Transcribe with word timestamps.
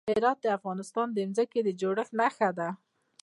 هرات 0.09 0.37
د 0.41 0.47
افغانستان 0.57 1.07
د 1.13 1.17
ځمکې 1.35 1.59
د 1.63 1.69
جوړښت 1.81 2.11
نښه 2.19 2.49
ده. 2.59 2.69